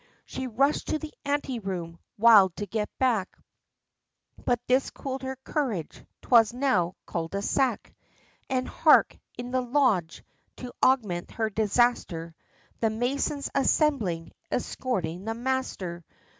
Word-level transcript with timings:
She 0.25 0.47
rush'd 0.47 0.87
to 0.87 0.97
the 0.97 1.13
ante 1.25 1.59
room, 1.59 1.99
wild 2.17 2.55
to 2.55 2.65
get 2.65 2.89
back, 2.97 3.37
But 4.43 4.59
this 4.65 4.89
cooled 4.89 5.21
her 5.21 5.35
courage, 5.43 6.03
'twas 6.23 6.53
now 6.55 6.95
cul 7.05 7.27
de 7.27 7.39
sac; 7.43 7.93
And 8.49 8.67
hark! 8.67 9.15
In 9.37 9.51
the 9.51 9.61
Lodge 9.61 10.23
to 10.55 10.73
augment 10.81 11.29
her 11.29 11.51
disaster 11.51 12.33
The 12.79 12.89
Masons 12.89 13.51
assembling, 13.53 14.31
escorting 14.51 15.25
the 15.25 15.35
Master! 15.35 16.03